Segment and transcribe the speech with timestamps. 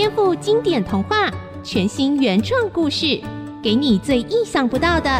[0.00, 1.30] 颠覆经典童话，
[1.62, 3.20] 全新原创故事，
[3.62, 5.10] 给你最意想不到的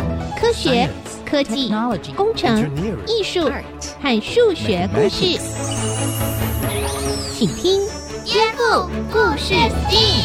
[0.40, 0.88] 科学、
[1.22, 1.70] 科技、
[2.16, 2.58] 工程、
[3.06, 3.50] 艺术
[4.00, 5.38] 和数学故事，
[7.34, 7.78] 请听
[8.24, 10.22] 《颠覆故事 STEAM》。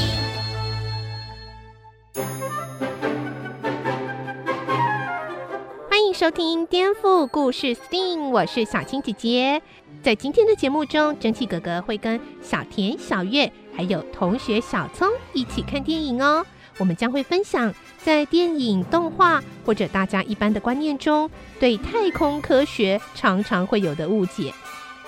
[5.89, 9.61] 欢迎收听《颠覆故事 STEAM》，我是小青姐姐。
[10.01, 16.45] 在今天的节目中，蒸汽哥哥会跟小田、小月还有同学小聪一起看电影哦。
[16.77, 17.73] 我们将会分享
[18.03, 24.53] 在电影、动画或者大家一般的观念中，对太空科学常常会有的误解。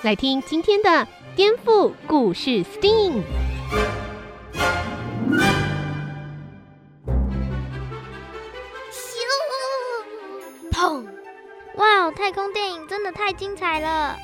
[0.02, 1.06] 来听今天的
[1.36, 3.22] 颠覆故事 STEAM。
[8.90, 9.18] 咻！
[10.70, 11.04] 砰！
[11.74, 14.16] 哇，太空电影真的太精彩了。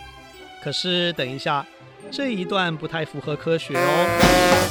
[0.62, 1.66] 可是等一下，
[2.10, 4.70] 这一段不太符合科学哦。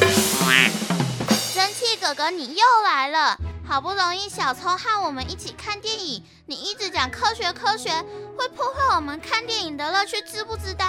[1.54, 3.38] 蒸汽哥哥，你又来了！
[3.66, 7.90] 好不容易小聪和我们一起看电影，你一直讲科学科学，
[8.38, 10.86] 会破坏我们看电影的乐趣，知不知道？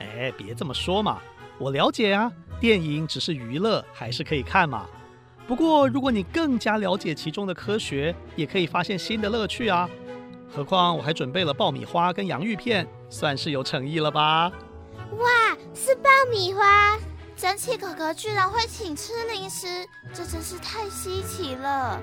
[0.00, 1.18] 哎，别这么说嘛，
[1.58, 4.86] 我了解啊，电影只是娱乐，还是可以看嘛。
[5.46, 9.88] 不过如果你更加了解其中的科学，也可以发现新的乐趣啊。
[10.54, 14.52] 何况我还准备了爆米花跟洋芋片，算是有诚意了吧？
[15.18, 16.98] 哇，是爆米花！
[17.36, 19.66] 蒸汽哥哥居然会请吃零食，
[20.12, 22.00] 这真是太稀奇了。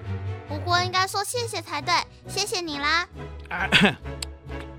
[0.48, 1.94] 不过应该说谢谢才对，
[2.28, 3.08] 谢谢你啦。
[3.50, 3.70] 啊、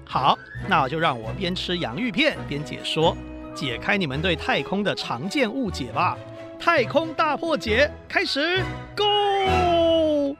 [0.05, 3.16] 好，那我就让我边吃洋芋片边解说，
[3.55, 6.17] 解开你们对太空的常见误解吧。
[6.61, 8.62] 太空大破解开始
[8.94, 10.36] ，Go！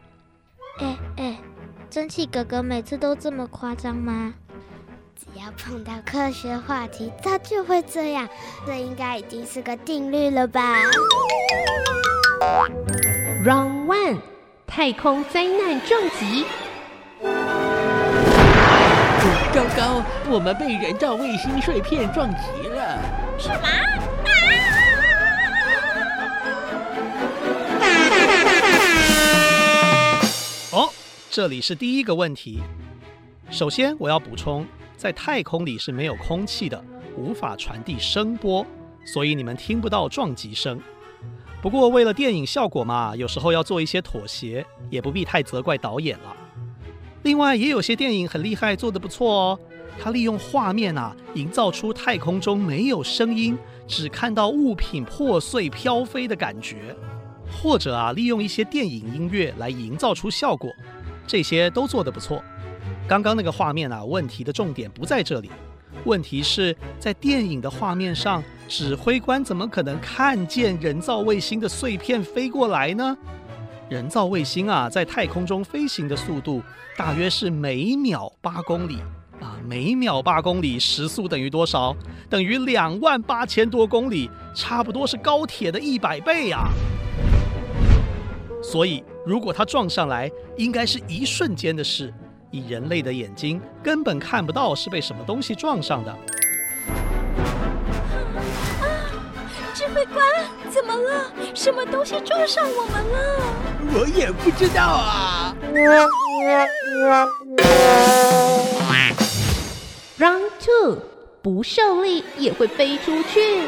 [0.78, 1.38] 哎哎，
[1.90, 4.34] 蒸汽哥哥每次都这么夸张吗？
[5.22, 8.28] 只要碰到科学话题，它就会这样。
[8.66, 10.80] 这应该已经是个定律了吧
[13.44, 14.18] ？Round one，
[14.66, 16.44] 太空灾难撞击。
[19.55, 22.98] 糟糕，我们被人造卫星碎片撞击了。
[23.38, 23.68] 什么？
[30.77, 30.90] 哦，
[31.30, 32.61] 这里是第一个问题。
[33.50, 34.66] 首先，我要补充。
[35.02, 36.80] 在太空里是没有空气的，
[37.17, 38.64] 无法传递声波，
[39.05, 40.80] 所以你们听不到撞击声。
[41.61, 46.36] 不过为了电影效果嘛，有时候要做一些妥协，也不必太责怪导演了。
[47.24, 49.58] 另外，也有些电影很厉害，做得不错哦。
[49.98, 53.58] 它利用画面啊，营造出太空中没有声音，
[53.89, 56.95] 只看到物品破碎飘飞的感觉，
[57.51, 60.70] 或者啊，利用一些电影音乐来营造出效果，
[61.27, 62.41] 这些都做得不错。
[63.08, 65.51] 刚刚那个画面啊，问题的重点不在这里，
[66.05, 73.17] 问题是在电影的画面上，指挥官怎么可能看见人造卫星的碎片飞过来呢？
[73.89, 76.62] 人造卫星啊，在太空中飞行的速度
[76.96, 78.98] 大约是每秒八公里
[79.41, 81.95] 啊，每秒八公里时速等于多少？
[82.30, 86.70] 等于两万八千多公里，差不多是高铁的一百倍啊！
[88.62, 92.14] 所以，如果它撞上来，应该是一瞬间的事。
[92.52, 96.13] 以人类的眼睛根本看不到是被什么东西撞上的。
[96.13, 96.18] 啊！
[99.74, 100.24] 指挥官，
[100.70, 101.33] 怎么了？
[101.55, 103.18] 什么东西撞上我们了？
[103.95, 105.57] 我也不知道啊。
[110.18, 110.98] Round two，
[111.41, 113.62] 不受力也会飞出去。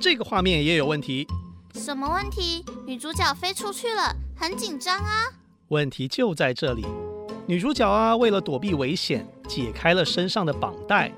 [0.00, 1.26] 这个画面也有问题。
[1.74, 2.64] 什么问题？
[2.86, 5.24] 女主角飞出去了，很紧张啊。
[5.68, 6.86] 问题就在这里，
[7.46, 11.12] 女主角啊，为了躲避危险，解开了身上的绑带。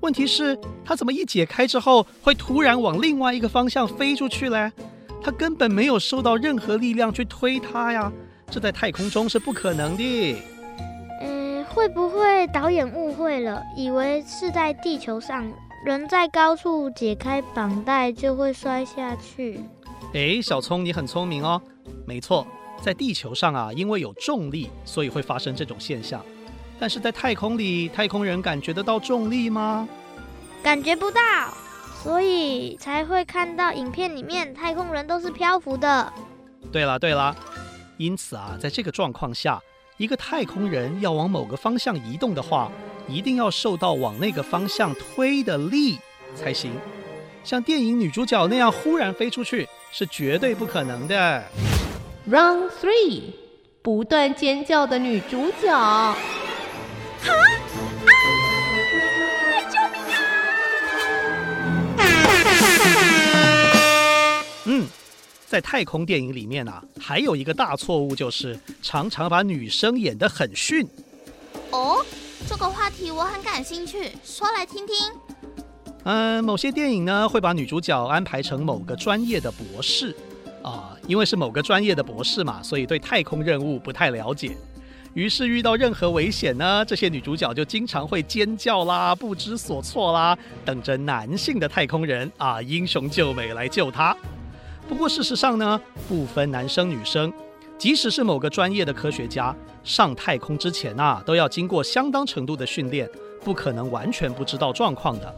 [0.00, 4.72] 问题是，她怎么一解开之后，会突然往另外一个方向飞出去嘞？
[5.22, 8.12] 她根本没有受到任何力量去推她呀，
[8.50, 10.36] 这在太空中是不可能的。
[11.22, 15.46] 嗯，会不会导演误会了，以为是在地球上？
[15.84, 19.60] 人在高处解开绑带就会摔下去。
[20.14, 21.60] 哎，小聪，你很聪明哦。
[22.06, 22.46] 没错，
[22.80, 26.24] 在地球上啊，因为有重力，所以会发生这种现象。
[26.80, 29.86] 但是在太空里，太空人感觉得到重力吗？
[30.62, 31.20] 感觉不到，
[32.02, 36.10] 所以才会看到影片里面太空人都是漂浮的。
[36.72, 37.36] 对了对了，
[37.98, 39.60] 因此啊，在这个状况下，
[39.98, 42.72] 一个太空人要往某个方向移动的话，
[43.08, 45.98] 一定要受到往那个方向推的力
[46.34, 46.72] 才行，
[47.42, 51.44] 像电影女主角那样忽然飞出去是绝对不可能的。
[52.28, 53.22] Round three，
[53.82, 55.70] 不断尖叫的女主角。
[55.70, 56.16] 啊！
[59.70, 60.24] 救命啊！
[64.66, 64.86] 嗯，
[65.46, 70.88] 在太空电影里面啊，还有一个大错误，就是常常把女生演得很逊。
[71.70, 72.04] 哦，
[72.46, 74.96] 这个话题我很感兴趣，说来听听。
[76.04, 80.14] 嗯，某些电影呢，会把女主角安排成某个专业的博士
[80.62, 84.56] 啊，因为是某个专业的博士嘛，所以对太空任务不太了解。
[85.14, 94.14] 于是遇到任何危险呢，这些女主角就经常会尖叫啦、不知所措啦，等着男性的太空人啊英雄救美来救她。
[94.86, 97.32] 不过事实上呢，不分男生女生，
[97.76, 103.08] 即使是某个专业的科学家上太空之前啊，都要经过相当程度的训练，
[103.44, 105.34] 不可能完全不知道状况的。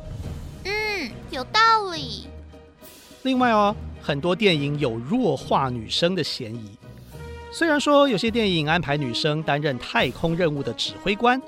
[0.65, 1.61] 嗯有道
[1.93, 2.29] 理。
[3.23, 6.71] 另外哦，很多电影有弱化女生的嫌疑。
[7.50, 11.41] 虽然说有些电影安排女生担任太空任务的指挥官，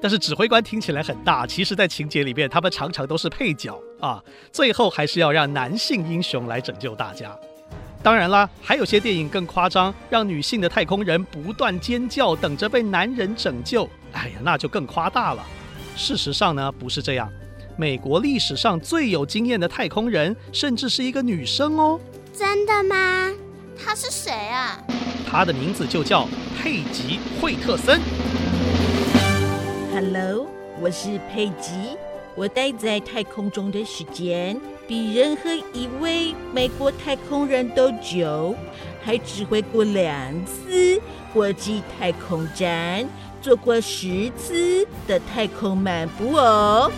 [0.00, 4.20] 但是指挥官听起来很大，其实在情节里面他们常常都是配角啊。
[4.50, 7.38] 最后还是要让男性英雄来拯救大家。
[8.02, 13.88] 当然啦，还有些电影更夸张，让女性的太空人不断尖叫，等着被男人拯救。
[14.12, 15.46] 哎呀，那就更夸大了。
[15.94, 17.30] 事实上呢，不是这样。
[17.76, 22.00] 美国历史上最有经验的太空人，甚至是一个女生哦。
[22.36, 23.30] 真的吗？
[23.78, 24.82] 她是谁啊？
[25.30, 26.26] 她的名字就叫
[26.60, 28.00] 佩吉·惠特森。
[29.92, 30.48] Hello，
[30.80, 31.96] 我是佩吉。
[32.34, 34.58] 我待在太空中的时间
[34.92, 38.54] 比任何一位美国太空人都久，
[39.02, 40.12] 还指挥过两
[40.44, 41.00] 次
[41.32, 43.08] 国际太空站，
[43.40, 46.92] 做过十次的太空漫步哦。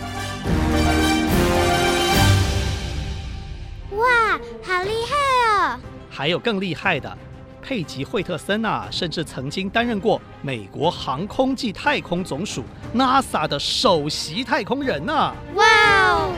[3.91, 5.15] 哇，好厉害
[5.47, 5.79] 哦！
[6.09, 7.17] 还有更厉害的，
[7.61, 15.35] 佩吉·惠特森啊，甚至曾经担任过美国航空暨太空总署 NASA 的首席太空人呢、啊。
[15.55, 15.65] 哇
[16.09, 16.34] 哦，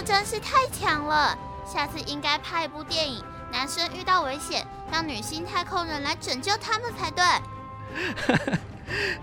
[0.00, 1.36] 这真是太强了！
[1.66, 7.22] 下次应该拍一部电影，男生遇到危险，让女性太空人来拯救他们才对。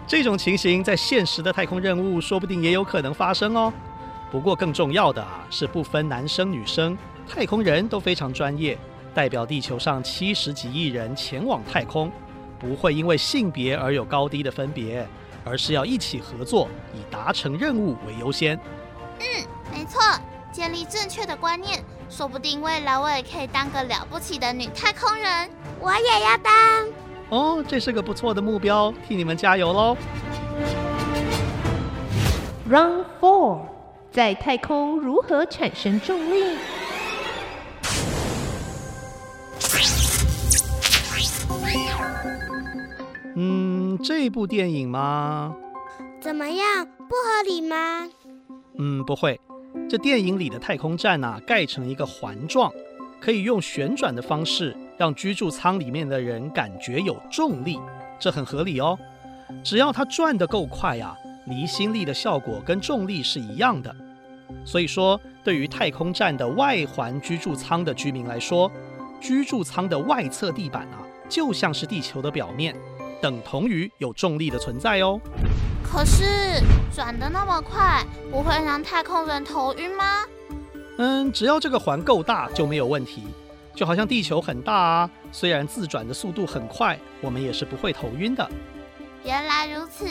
[0.06, 3.74] 这种情形在现实的太空任务，说不定也有可能发生哦。
[4.30, 6.96] 不过更重要的啊，是不分男生女生，
[7.28, 8.78] 太空人都非常专业，
[9.16, 12.12] 代表地球上七十几亿人前往太空，
[12.60, 15.08] 不会因为性别而有高低的分别，
[15.44, 18.56] 而是要一起合作，以达成任务为优先。
[19.20, 19.26] 嗯，
[19.72, 20.00] 没错，
[20.58, 25.48] 建立正确的观念，说不定未来我也可以当个了不起的女太空人，
[25.80, 26.52] 我也要当。
[27.30, 29.96] 哦，这是个不错的目标，替你们加油喽
[32.68, 33.68] ！Round four。
[34.12, 36.58] 在太空如何产生重力？
[43.36, 45.56] 嗯，这部电影吗？
[46.20, 46.84] 怎么样？
[47.08, 48.10] 不合理吗？
[48.80, 49.40] 嗯，不会。
[49.90, 52.70] 这电影里的太空站啊，盖成一个环状，
[53.22, 57.80] 可以用旋转的方式让居住舱里面的人感觉有重力，
[58.20, 59.00] 这很合理哦。
[59.64, 63.96] 只要它转得够快呀，离心力的效果跟重力是一样的。
[64.66, 68.70] 所以说，对于太空站的外环居住舱的居民来说，
[69.22, 71.00] 居住舱的外侧地板啊，
[71.30, 72.76] 就像是地球的表面，
[73.22, 75.20] 等同于有重力的存在哦。
[75.84, 76.62] 可是
[76.94, 80.24] 转得那么快，不会让太空人头晕吗？
[80.98, 83.24] 嗯，只要这个环够大就没有问题。
[83.76, 88.50] 就好像地球很大啊，虽然自转的速度很快，我们也是不会头晕的。
[89.24, 90.08] 原来如此。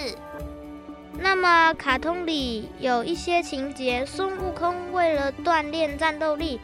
[1.18, 6.60] 那么，卡通里有一些情节，孙悟空为了锻炼战斗力，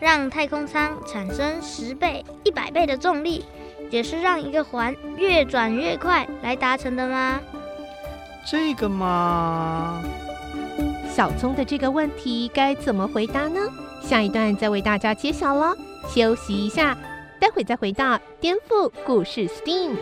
[0.00, 3.44] 让太空舱产生十倍、一百倍的重力，
[3.90, 7.40] 也是让一个环越转越快来达成的吗？
[8.48, 10.02] 这个嘛，
[11.08, 13.60] 小聪的这个问题该怎么回答呢？
[14.02, 15.74] 下一段再为大家揭晓喽。
[16.08, 16.96] 休息一下，
[17.40, 19.96] 待会再回到颠覆故事 STEAM。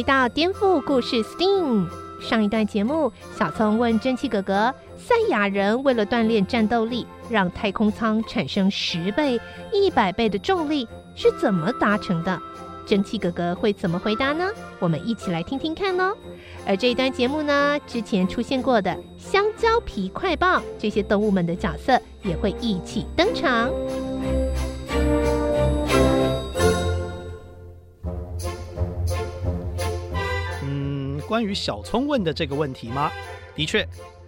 [0.00, 1.86] 回到颠覆故事 STEAM
[2.22, 9.38] 上一段节目，小聪问蒸汽哥哥：赛亚人为了锻炼战斗力，让太空舱产生十倍、
[9.70, 12.40] 一百倍的重力，是怎么达成的？
[12.86, 14.48] 蒸汽哥哥会怎么回答呢？
[14.78, 16.16] 我们一起来听听看哦。
[16.66, 23.70] 而这一段节目呢，之前出现过的香蕉皮快报这些动物们的角色也会一起登场。
[31.30, 33.08] 关于小聪问的这个问题吗？
[33.54, 33.86] 的确，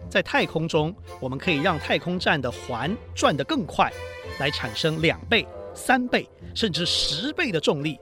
[0.09, 3.92] 在太空中，我们可以让太空站的环转得更快，
[4.38, 5.44] 来产生两倍、
[5.75, 7.99] 三倍甚至十倍的重力。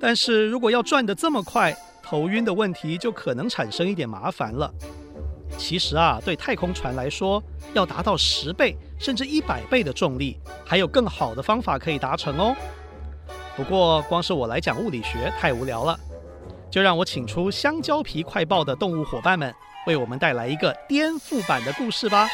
[0.00, 4.68] 但是如果要转得这么快，头晕的问题就可能产生一点麻烦了。
[5.56, 7.40] 其实啊，对太空船来说，
[7.72, 12.52] 要达到十倍甚至一百倍的重力，还有更好的方法可以达成哦。
[13.56, 15.96] 不过，光是我来讲物理学太无聊了，
[16.72, 19.54] 就让我请出香蕉皮快报的动物伙伴们，
[19.86, 22.26] 为我们带来一个颠覆版的故事吧。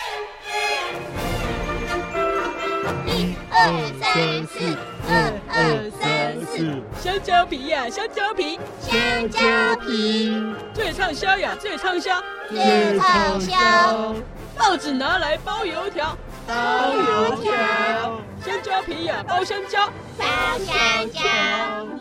[3.05, 3.59] 一二
[4.01, 4.77] 三四，
[5.09, 9.41] 二二三四，香蕉皮呀，香蕉皮，香蕉
[9.85, 10.33] 皮，
[10.73, 14.15] 最畅销呀，最畅销，最畅销。
[14.57, 16.17] 报纸拿来包油条，
[16.47, 16.55] 包
[16.95, 19.87] 油条，香蕉皮呀，包香蕉，
[20.17, 20.25] 包
[20.61, 21.21] 香蕉。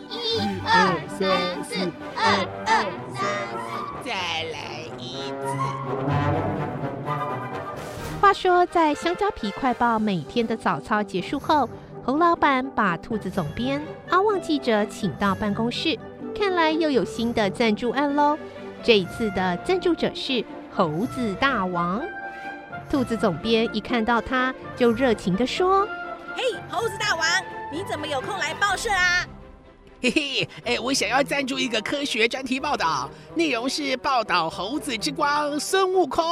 [0.08, 1.74] 一二三四，
[2.16, 2.24] 二
[2.64, 2.72] 二
[3.12, 3.20] 三
[3.52, 3.68] 四，
[4.02, 4.12] 再
[4.50, 4.56] 来
[4.96, 5.44] 一次。
[8.18, 11.68] 话说，在香蕉皮快报每天的早操结束后，
[12.02, 15.98] 侯老板把兔子总编阿旺记者请到办公室，
[16.34, 18.38] 看来又有新的赞助案喽。
[18.82, 20.42] 这一次的赞助者是
[20.74, 22.02] 猴子大王。
[22.90, 25.86] 兔子总编一看到他，就热情地说
[26.38, 27.26] ：“嘿，猴子大王，
[27.72, 29.26] 你怎么有空来报社啊
[30.00, 36.24] ？”“嘿嘿，哎，我想要赞助一个科学专题报道，内容是报道猴子之光孙悟空。”“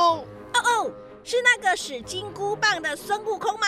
[0.54, 0.92] 哦哦，
[1.25, 3.66] 是那个使金箍棒的孙悟空吗？”“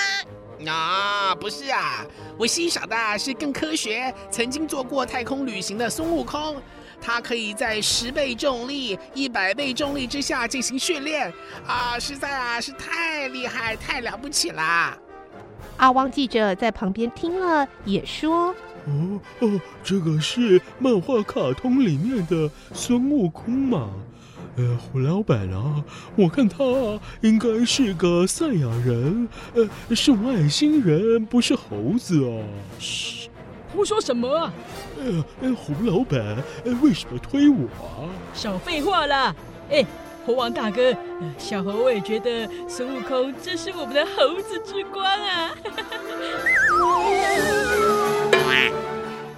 [0.70, 2.06] 啊，不是啊，
[2.38, 6.62] 我欣赏的是更科学，曾经做过太空旅行的孙悟空。”
[7.00, 11.32] 他可以在十倍重力、一百倍重力之下进行训练
[11.66, 11.98] 啊！
[11.98, 14.96] 实在啊，是太厉害、太了不起啦！
[15.78, 18.54] 阿汪记者在旁边听了，也说
[18.86, 23.88] ：“哦哦，这个是漫画卡通里面的孙悟空嘛？
[24.56, 25.84] 呃，胡老板啊，
[26.16, 26.58] 我看他
[27.20, 32.42] 应该是个赛亚人，呃，是外星人，不是猴子啊。”
[32.78, 33.30] 嘘。
[33.72, 34.52] 胡说什么啊？
[34.98, 36.42] 呃，胡老板，
[36.82, 38.10] 为什么推我啊？
[38.34, 39.36] 少废话了！
[39.70, 39.84] 哎，
[40.28, 40.94] 猴王大哥，
[41.38, 45.50] 小猴我也觉得孙悟空真是我们的猴子之光啊！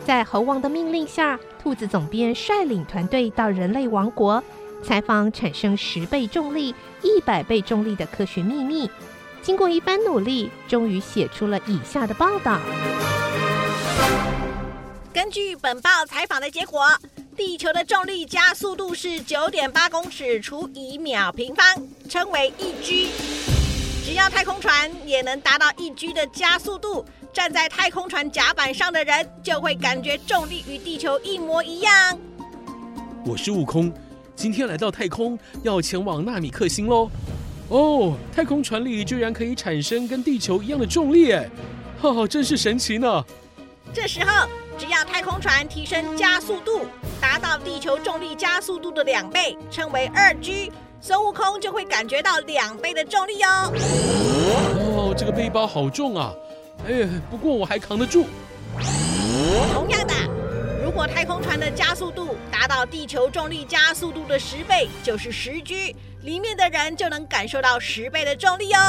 [0.05, 4.43] 在猴王的命令下，兔子总编率领团队到人类王国
[4.83, 8.91] 采访产生十倍重力、一百倍重力的科学秘密。
[9.43, 12.59] 经过一番努力，终于写出了以下的报道。
[15.13, 16.85] 根据本报采访的结果，
[17.41, 23.09] 地球的重力加速度是九点八公尺除以秒平方，称为一 g。
[24.05, 32.19] 只要太空船也能达到一 g 的加速度，站在太空船甲板上的人就会感觉重力与地球一模一样。
[33.25, 33.91] 我是悟空，
[34.37, 37.11] 今天来到太空，要前往纳米克星喽。
[37.71, 41.49] 哦，太空船里居然可以产生跟地球一样的重力，哎，
[42.03, 43.25] 哈哈，真是神奇呢。
[43.95, 44.47] 这时候，
[44.81, 46.87] 只要太空船提升加速度，
[47.21, 50.73] 达到地球重力加速度的两倍，称为二 G，
[51.03, 53.71] 孙悟空就会感觉到两倍的重力哦。
[54.97, 56.33] 哦，这个背包好重啊！
[56.89, 58.25] 哎，不过我还扛得住。
[59.75, 60.15] 同样的，
[60.83, 68.81] 如果太空船的加速度达到地球重力加速度的十倍，就是十 G，里面的人就能感受到十倍的重力哦。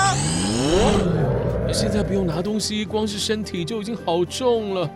[1.74, 4.89] 现在不用拿东西，光是身体就已经好重了。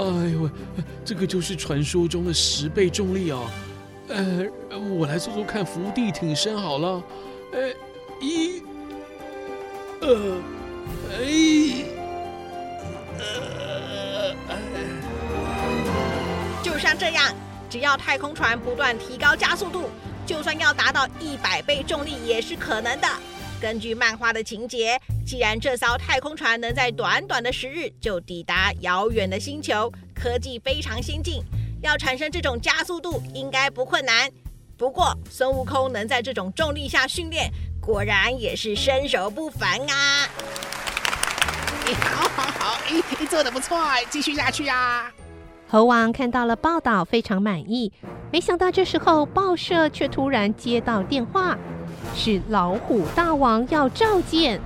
[0.00, 0.50] 哎呦喂，
[1.04, 3.40] 这个就是传说中的十倍重力啊！
[4.08, 4.44] 呃，
[4.96, 7.02] 我来做做看伏地挺身好了。
[7.52, 7.68] 呃，
[8.20, 8.62] 一，
[10.00, 10.36] 呃，
[11.12, 11.84] 哎，
[13.18, 14.34] 呃，
[16.62, 17.34] 就像这样，
[17.68, 19.84] 只要太空船不断提高加速度，
[20.26, 23.08] 就算要达到一百倍重力也是可能的。
[23.60, 31.42] 根据漫画的情节，既然这艘太空船能在短短的十日就抵达遥远的星球，科技非常先进，
[31.82, 34.30] 要产生这种加速度应该不困难。
[34.78, 37.50] 不过孙悟空能在这种重力下训练，
[37.82, 40.26] 果然也是身手不凡啊！
[42.00, 45.12] 好 好好，你做得不错，继续下去啊！
[45.68, 47.92] 猴王看到了报道，非常满意。
[48.32, 51.58] 没想到这时候报社却突然接到电话。
[52.14, 54.60] 是老虎大王要召见。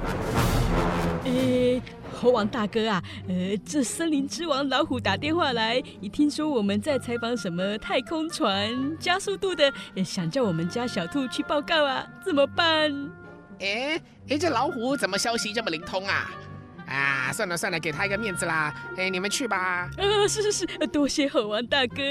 [1.25, 1.81] 诶，
[2.13, 9.73] 猴王大哥啊，呃，这森林之王老虎打电话来，一听说我们在采访什么太空船加速度的，
[10.05, 12.91] 想叫我们家小兔去报告啊，怎么办？
[13.61, 16.31] 诶诶，这老虎怎么消息这么灵通啊？
[16.87, 18.75] 啊，算了算了，给他一个面子啦。
[18.97, 19.57] 哎，你们去吧。
[19.57, 19.91] 啊，
[20.29, 22.03] 是是是，多谢猴王大哥。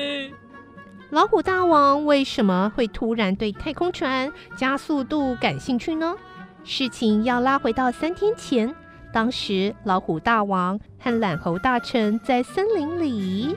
[1.14, 6.16] 老虎大王为什么会突然对太空船加速度感兴趣呢？
[6.64, 8.74] 事情要拉回到三天前，
[9.12, 13.56] 当时老虎大王和懒猴大臣在森林里。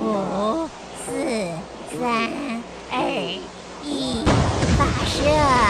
[0.00, 0.68] 五、
[1.06, 1.12] 四、
[1.96, 2.28] 三、
[2.90, 3.00] 二、
[3.84, 4.24] 一，
[4.76, 5.69] 发射！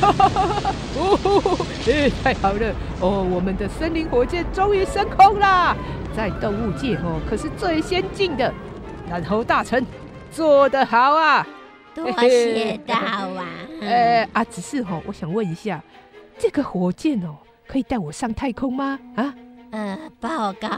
[0.96, 2.74] 哦，哎，太好了！
[3.00, 5.76] 哦，我们的森林火箭终于升空啦，
[6.16, 8.52] 在动物界哦，可是最先进的。
[9.10, 9.84] 懒猴大臣
[10.30, 11.46] 做得好啊！
[11.94, 13.44] 多谢大王。
[13.80, 15.82] 呃啊，只是哦，我想问一下，
[16.38, 18.98] 这个火箭哦，可以带我上太空吗？
[19.16, 19.34] 啊？
[19.72, 20.68] 呃，报告，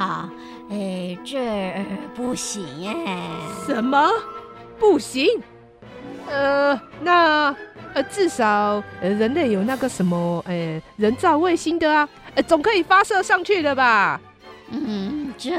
[0.71, 1.75] 哎，这
[2.15, 2.65] 不行
[3.07, 3.29] 哎。
[3.67, 4.09] 什么？
[4.79, 5.27] 不行？
[6.31, 7.55] 呃，那
[7.95, 14.21] 呃，至少呃，人类有那个什么，呃，人造卫星的啊，呃，总可以发射上去的吧？
[14.71, 15.51] 嗯，这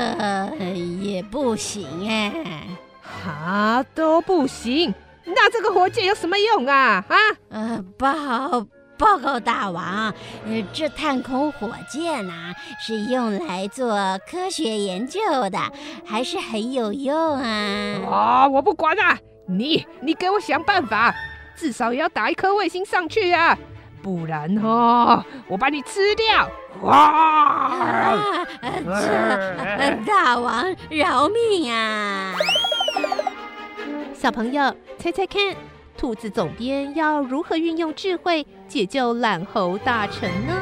[1.02, 2.68] 也不行哎，
[3.02, 4.94] 哈，都不行。
[5.25, 7.06] 那这个火箭有什么用啊？
[7.08, 7.16] 啊？
[7.50, 8.66] 呃，报
[8.98, 10.13] 报告大王，
[10.48, 13.96] 呃，这探空火箭啊，是用来做
[14.30, 15.60] 科学研究的，
[16.06, 18.00] 还是很有用啊。
[18.10, 21.13] 啊，我不管啊，你你给我想办法，
[21.55, 23.57] 至少也要打一颗卫星上去啊。
[24.01, 26.50] 不然哦，我把你吃掉！
[26.81, 26.95] 哇！
[28.12, 28.45] 啊、
[30.05, 32.36] 大王饶命啊！
[34.13, 35.55] 小朋友，猜猜看，
[35.98, 40.62] 兔子总编要如何运用智慧解救懒猴大臣呢？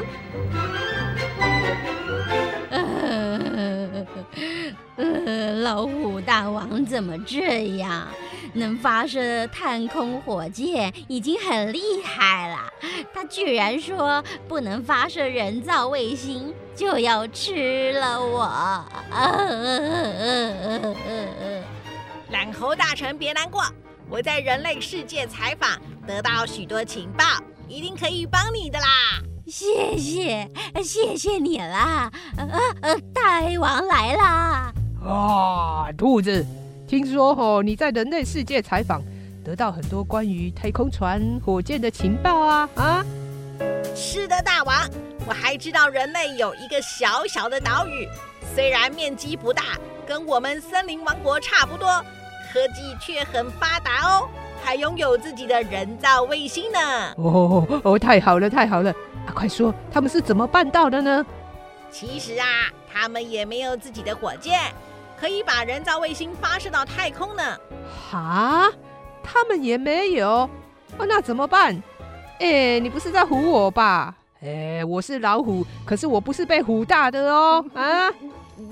[4.96, 8.06] 呃，老虎大王怎么这样？
[8.54, 12.58] 能发射探空火箭已经很厉害了，
[13.14, 18.84] 他居然说不能发射人造卫星就要吃了我！
[22.30, 23.62] 懒猴大臣别难过，
[24.08, 25.70] 我在人类世界采访
[26.06, 27.24] 得到许多情报，
[27.68, 28.86] 一定可以帮你的啦！
[29.46, 30.48] 谢谢，
[30.82, 32.10] 谢谢你啦！
[32.36, 32.48] 呃
[32.80, 34.72] 呃，大王来啦！
[35.04, 36.46] 啊，兔子。
[36.92, 39.00] 听说哦，你在人类世界采访，
[39.42, 43.02] 得到很多关于太空船、火箭的情报啊啊！
[43.96, 44.86] 是的，大王，
[45.26, 48.06] 我还知道人类有一个小小的岛屿，
[48.54, 51.88] 虽然面积不大，跟我们森林王国差不多，
[52.52, 54.28] 科技却很发达哦，
[54.62, 56.78] 还拥有自己的人造卫星呢。
[57.16, 58.90] 哦哦，太好了，太好了！
[59.26, 61.24] 啊，快说，他们是怎么办到的呢？
[61.90, 62.46] 其实啊，
[62.92, 64.60] 他们也没有自己的火箭。
[65.22, 67.56] 可以把人造卫星发射到太空呢？
[68.10, 68.68] 哈，
[69.22, 70.28] 他们也没有，
[70.98, 71.80] 哦，那怎么办？
[72.40, 74.12] 哎，你不是在唬我吧？
[74.42, 77.64] 哎，我是老虎，可是我不是被唬大的哦。
[77.72, 78.10] 啊，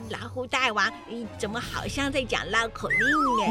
[0.08, 2.98] 老虎大王，你怎么好像在讲绕口令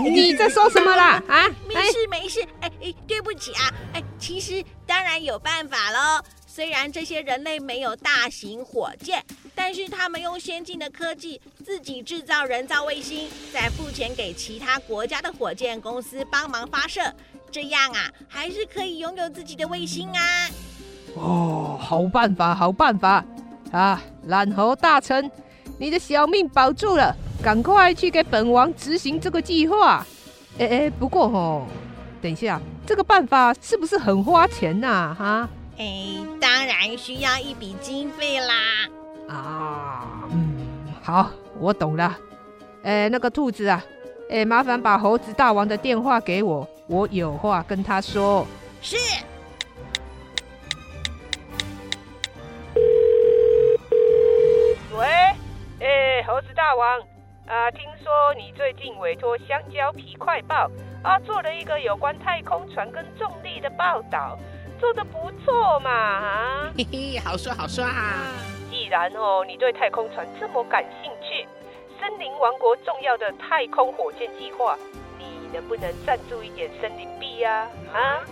[0.04, 0.10] 呢？
[0.10, 1.24] 你在说什么啦？
[1.30, 6.22] 啊，没事没事，哎哎，对不起啊，哎，其实当然有办法喽。
[6.52, 17.14] 虽然这些人类没有大型火箭，但是他们用先进的科技自己制造人造卫星，再付钱给其他国家的火箭公司帮忙发射，
[17.52, 20.50] 这样啊，还是可以拥有自己的卫星啊。
[21.16, 23.24] 哦，好办法，好办法
[23.72, 24.02] 啊！
[24.26, 25.30] 懒猴大臣，
[25.78, 30.04] 你的小命保住了，赶快去给本王执行这个计划。
[30.58, 31.68] 哎哎，不过哦，
[32.20, 35.16] 等一下，这个办法是不是很花钱呐？
[35.18, 35.48] 哈？
[35.80, 35.86] 哎，
[36.42, 38.54] 当然需要一笔经费啦！
[39.30, 42.18] 啊，嗯，好，我懂了。
[42.84, 43.82] 哎，那个兔子啊，
[44.30, 48.46] 哎，麻烦把猴子大王的电话给我，我有话跟他说。
[48.82, 48.98] 是。
[54.98, 55.06] 喂，
[55.80, 57.00] 哎，猴子大王
[57.48, 60.70] 啊，听说你最近委托《香蕉皮快报》
[61.08, 64.38] 啊，做了一个有关太空船跟重力的报道。
[64.80, 68.24] 做的不错嘛，啊，嘿嘿，好说好说啊。
[68.70, 71.48] 既然哦，你对太空船这么感兴趣，
[72.00, 74.78] 森林王国重要的太空火箭计划，
[75.18, 77.68] 你能不能赞助一点森林币呀？
[77.94, 78.24] 啊，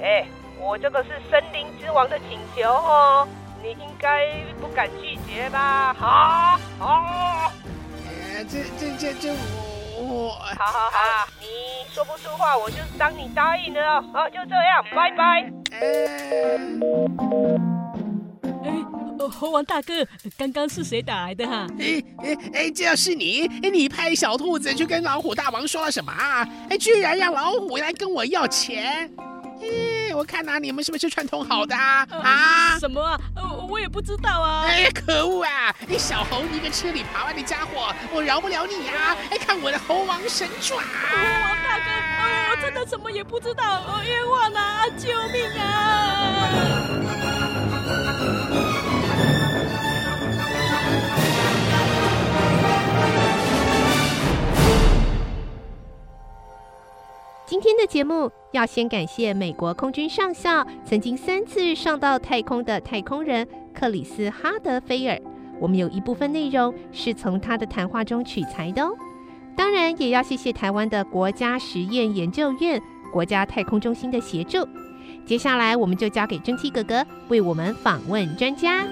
[0.00, 0.24] 哎，
[0.60, 3.26] 我这个是森林之王的请求哦，
[3.62, 4.28] 你应该
[4.60, 5.94] 不敢拒绝吧？
[5.98, 7.52] 好，好。
[8.06, 9.61] 呃，这这这这我。
[10.02, 11.46] 我好好好，你
[11.92, 14.04] 说不出话，我就当你答应了哦。
[14.12, 15.52] 好，就这样，拜拜。
[15.70, 15.78] 哎，
[19.18, 20.04] 哦，猴王大哥，
[20.36, 21.68] 刚刚是谁打来的哈？
[21.78, 23.46] 哎哎哎，这要是你！
[23.70, 26.44] 你派小兔子去跟老虎大王说了什么啊？
[26.68, 29.08] 哎，居然让老虎来跟我要钱？
[29.62, 32.06] 哎，我看啊，你们是不是串通好的啊？
[32.10, 32.78] 啊？
[32.78, 33.18] 什么啊？
[33.36, 34.64] 呃，我也不知道啊。
[34.66, 35.74] 哎，可恶啊！
[35.86, 39.16] 你，小猴，你个吃里扒外的家伙，我饶不了你呀！
[39.30, 40.76] 哎，看我的猴王神爪！
[40.76, 44.84] 猴王大哥，哦，我真的什么也不知道，我冤枉啊！
[44.98, 47.11] 救命啊！
[57.52, 65.20] 今天的节目要先感谢美国空军上校曾经三次上到太空的太空人克里斯哈德菲尔。
[65.60, 68.96] 我们有一部分内容是从他的谈话中取材的哦。
[69.54, 72.80] 当然，也要谢谢台湾的国家实验研究院
[73.12, 74.66] 国家太空中心的协助。
[75.26, 78.82] 接下来，我们就交给蒸汽哥哥为我们访问专家。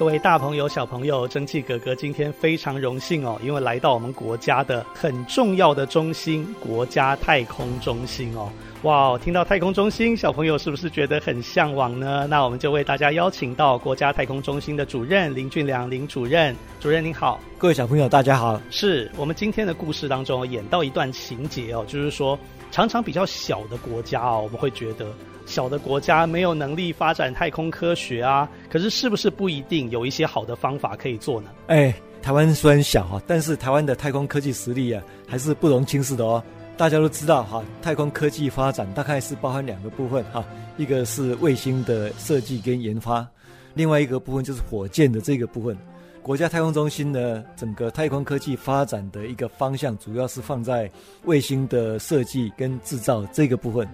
[0.00, 8.50] 各位大朋友、小朋友，蒸汽哥哥今天非常荣幸哦，因为来到我们国家的很重要的中心——国家太空中心哦。
[8.82, 12.26] 哇，听到太空中心，小朋友是不是觉得很向往呢？
[12.30, 16.56] 那我们就为大家邀请到国家太空中心的主任林俊良林主任。
[16.80, 18.58] 主任您好，各位小朋友大家好。
[18.70, 22.38] 是我们今天的故事当中演到一段情节哦，就是说
[22.70, 25.06] 常常比较小的国家哦，我们会觉得。
[25.44, 31.50] 小的国家没有能力发展太空科学啊，可是是不是不一定有一些好的方法可以做呢？
[31.66, 36.42] 哎，台湾虽然小哈，但是台湾的太空科技实力啊，还是不容轻视的哦。
[36.80, 40.42] 大家都知道哈，太空科技发展大概是包含两个部分哈，
[40.78, 43.28] 一个是卫星的设计跟研发，
[43.74, 45.76] 另外一个部分就是火箭的这个部分。
[46.22, 50.90] 国家太空中心呢，整个太空科技发展的一个方向，主要是放在
[51.26, 53.86] 卫星的设计跟制造这个部分。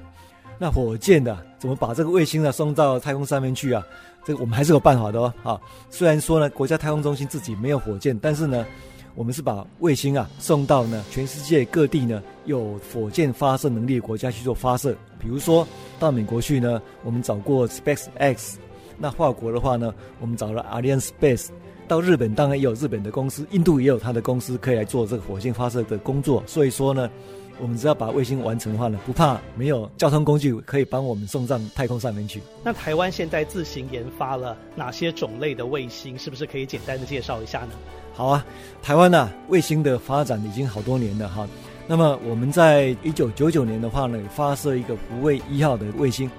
[0.57, 3.85] 那火箭的怎么把这个卫星呢送到太空上面去啊？
[4.25, 5.35] 这个我们还是有办法的哦。
[5.43, 8.65] 啊，虽然说呢，国家太空中心自己没有火箭，但是呢，
[9.17, 14.95] 我们是把卫星啊送到呢全世界各地呢有火箭发射能力的国家去做发射。
[15.19, 15.67] 比如说
[15.99, 18.57] 到美国去呢，我们找过 SpaceX；
[18.99, 21.49] 那法国的话呢，我们找了 Arian Space，
[21.89, 26.43] 到日本当然也有日本的公司，印度也有它的公司可以来做这个火箭发射的工作。
[26.47, 27.11] 所以说呢。
[27.59, 32.39] 我们只要把卫星完成的话呢，不怕没有交通工具可以帮我们送上太空上面去。
[32.63, 36.19] 那台湾现在自行研发了哪些种类的卫星？
[36.19, 37.71] 是不是可以简单的介绍一下呢？
[38.17, 38.43] 好啊，
[38.83, 41.47] 台湾呢、卫星的发展已经好多年了哈。
[41.87, 46.31] 那么我们在一九九九年的话呢，发射一个福卫一号的卫星，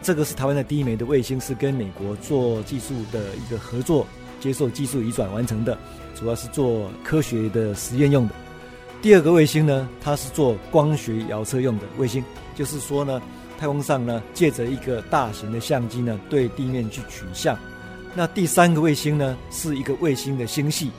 [0.00, 4.06] 这个是台湾的第一枚的卫星，是跟美国做技术的一个合作，
[4.40, 5.76] 接受技术移转完成的，
[6.14, 8.34] 主要是做科学的实验用的。
[9.02, 12.24] 第二个卫星呢，它是做光学遥测用的卫星，
[12.56, 13.20] 就是说呢，
[13.58, 17.54] 太空上呢，借着一个大型的相机呢，对地面去取像。
[18.14, 20.90] 那第三个卫星呢，是一个卫星的星系。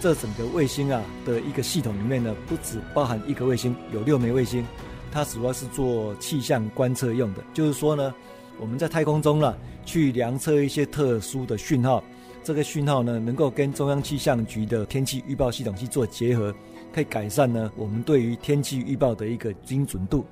[0.00, 4.64] 这整个卫星啊的一个系统里面呢，不只包含一个卫星，有六枚卫星，
[5.10, 7.42] 它主要是做气象观测用的。
[7.52, 8.14] 就是说呢，
[8.60, 12.04] 我们在太空中呢，去量测一些特殊的讯号，
[12.44, 16.54] 这个讯号呢，能够跟中央气象局的天气预报系统去做结合。
[16.92, 20.24] 可以改善呢，我们对于天气预报的一个精准度。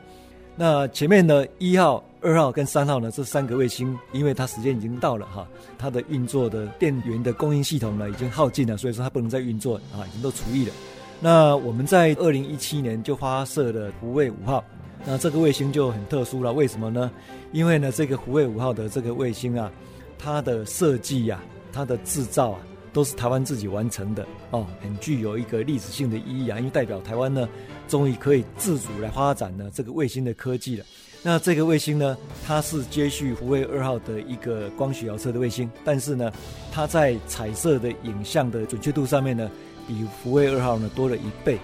[0.56, 10.72] 那前面呢一号、二号跟三号呢，这三个卫星，因为它时间已经到了哈，它的运作的电源的供应系统呢已经耗尽了，所以说它不能再运作啊，已经都除役了。
[11.20, 14.64] 那我们在二零一七年就发射了胡卫五号，
[15.04, 17.10] 那这个卫星就很特殊了，为什么呢？
[17.52, 19.70] 因为呢，这个胡卫五号的这个卫星啊，
[20.18, 22.60] 它的设计呀，它的制造啊。
[22.94, 27.48] 都是台湾自己完成的哦，很具有一个历史性的意义啊，因为代表台湾呢，
[27.88, 30.84] 终于可以自主来发展呢这个卫星的科技了。
[31.26, 32.14] 那这个卫星呢，
[32.46, 36.30] 它是接续福卫二号的一个光学遥测的卫星，但是呢，
[36.70, 39.50] 它在彩色的影像的准确度上面呢，
[39.88, 41.58] 比福卫二号呢多了一倍。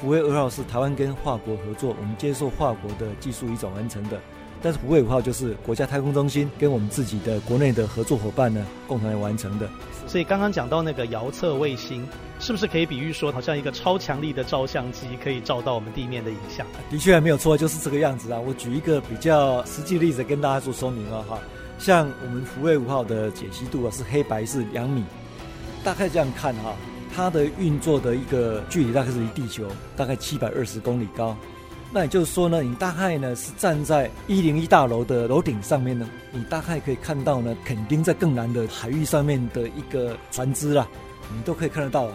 [0.00, 4.20] 福卫二号是台湾跟华国合作，我们接受华国的技术移转完成的。
[4.60, 9.68] 但是福卫五号就是国家太空中心跟我们自己的国内的合作伙伴呢，共同来完成的。
[10.06, 12.06] 所以刚刚讲到那个遥测卫星，
[12.38, 16.66] 是不是可以比喻说，好像一个超强力的照相机，可以照到我们地面的影像？
[16.90, 18.38] 的确还没有错，就是这个样子啊。
[18.38, 21.38] 我举一个比较实际的例子跟大家做说明啊，哈，
[21.78, 25.02] 像我们福卫五号的解析度啊是黑白是两米，
[25.82, 26.76] 大概这样看哈，
[27.14, 31.36] 它的运作的一个距离大概是离地球大概七百二十公里高。
[31.94, 40.88] 那也就是说呢，你大概呢是站在一零一大楼的楼顶上面呢，你大概可以看到呢，垦丁在更南的海域上面的一个船只啦，
[41.32, 42.08] 你都可以看得到。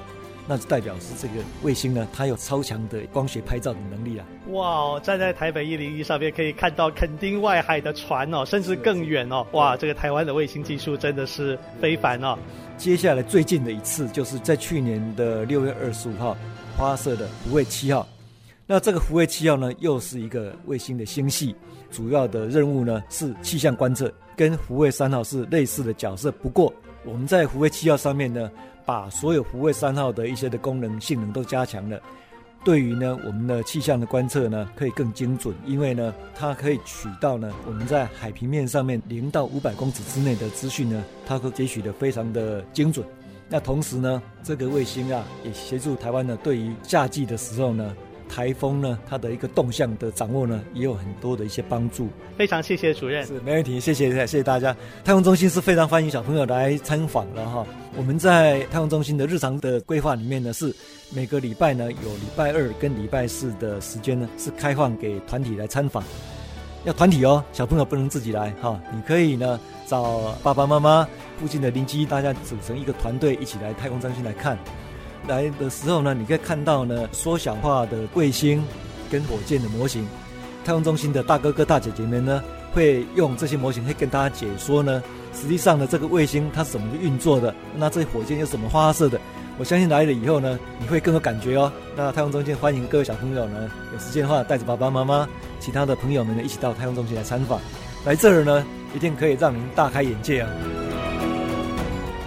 [0.51, 4.25] 那就代表是这个卫星呢，它有超强的光学拍照的能力啊。
[4.47, 9.45] 哇哦，站在台北一零一上面可以看到垦丁外海的船哦，甚至更远哦。
[9.51, 12.35] 哇，这个台湾的卫星技术真的是非凡哦。
[12.77, 16.35] 接下来最近的一次就是在去年的六月二十五号
[16.75, 18.05] 发射的不畏七号。
[18.71, 21.55] 那这个福卫七号呢，又是一个卫星的星系，
[21.89, 26.31] 主要的任务呢是气象观测，跟福卫三号是类似的角色。
[26.33, 26.71] 不过
[27.03, 28.51] 我们在福卫七号上面呢，
[28.85, 31.99] 把所有福卫三号的一些的功能性能都加强了。
[32.63, 43.03] 对于呢，我们的气象的观测呢，可以更精准，因为呢，它可以取到呢，我们在海平面上面零到五百公尺之内的资讯呢，它会截取的非常的精准。
[43.49, 47.95] 那同时呢，这个卫星啊，也协助台湾呢，对于夏季的时候呢。
[48.29, 52.07] 台风呢，它的一个动向的掌握呢，也有很多的一些帮助。
[52.37, 54.73] 非常谢谢主任，是没问题，谢谢谢谢大家。
[55.03, 57.65] 太空中心是非常欢迎小朋友来参访的哈。
[57.97, 60.73] 我们在太空中心的日常的规划里面呢，是
[61.09, 66.03] 每个礼拜呢有礼拜二跟礼拜四的时间呢是开放给团体来参访，
[66.85, 68.79] 要团体哦，小朋友不能自己来哈。
[68.93, 71.05] 你可以呢找爸爸妈妈、
[71.39, 74.57] 附近的邻居，大家组成一个团队，一起来太空中心来看。
[75.29, 78.63] 来的时候呢，你可以看到呢缩小化的卫星
[79.11, 80.05] 跟火箭的模型。
[80.65, 85.01] 太空中心的大哥哥大姐姐们呢，会用这些模型会跟大家解说呢，
[85.33, 89.21] 实际上呢这个卫星它是怎么运作的，那这火箭又怎么发射的？
[89.59, 91.71] 我相信来了以后呢，你会更有感觉哦。
[91.95, 95.27] 那太空中心欢迎各位小朋友呢，有时间的话带着爸爸妈妈、
[95.59, 97.59] 其他的朋友们呢一起到太空中心来参访。
[98.03, 98.65] 来这儿呢，
[98.95, 100.49] 一定可以让您大开眼界啊！